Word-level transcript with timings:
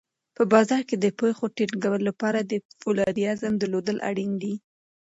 په 0.35 0.43
بازار 0.53 0.81
کې 0.89 0.95
د 0.99 1.05
پښو 1.19 1.45
ټینګولو 1.57 2.05
لپاره 2.09 2.39
د 2.41 2.53
فولادي 2.81 3.23
عزم 3.33 3.53
درلودل 3.57 3.97
اړین 4.09 4.31
دي. 4.41 4.53